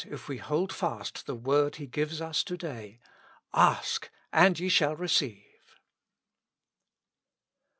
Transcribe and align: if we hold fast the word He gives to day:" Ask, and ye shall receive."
if 0.09 0.27
we 0.27 0.37
hold 0.37 0.73
fast 0.73 1.27
the 1.27 1.35
word 1.35 1.75
He 1.75 1.85
gives 1.85 2.19
to 2.43 2.57
day:" 2.57 2.97
Ask, 3.53 4.09
and 4.33 4.59
ye 4.59 4.67
shall 4.67 4.95
receive." 4.95 5.79